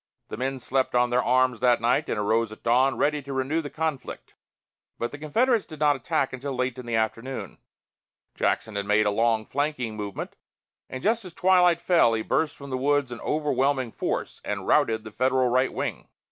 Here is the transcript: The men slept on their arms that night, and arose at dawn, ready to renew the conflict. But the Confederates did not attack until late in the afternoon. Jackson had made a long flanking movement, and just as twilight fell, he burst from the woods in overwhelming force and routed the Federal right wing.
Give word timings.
The 0.29 0.35
men 0.37 0.57
slept 0.57 0.95
on 0.95 1.11
their 1.11 1.23
arms 1.23 1.59
that 1.59 1.79
night, 1.79 2.09
and 2.09 2.17
arose 2.17 2.51
at 2.51 2.63
dawn, 2.63 2.97
ready 2.97 3.21
to 3.21 3.31
renew 3.33 3.61
the 3.61 3.69
conflict. 3.69 4.33
But 4.97 5.11
the 5.11 5.19
Confederates 5.19 5.67
did 5.67 5.79
not 5.79 5.95
attack 5.95 6.33
until 6.33 6.53
late 6.55 6.79
in 6.79 6.87
the 6.87 6.95
afternoon. 6.95 7.59
Jackson 8.33 8.75
had 8.75 8.87
made 8.87 9.05
a 9.05 9.11
long 9.11 9.45
flanking 9.45 9.95
movement, 9.95 10.35
and 10.89 11.03
just 11.03 11.23
as 11.23 11.33
twilight 11.33 11.79
fell, 11.79 12.15
he 12.15 12.23
burst 12.23 12.55
from 12.55 12.71
the 12.71 12.79
woods 12.79 13.11
in 13.11 13.21
overwhelming 13.21 13.91
force 13.91 14.41
and 14.43 14.65
routed 14.65 15.03
the 15.03 15.11
Federal 15.11 15.49
right 15.49 15.71
wing. 15.71 16.07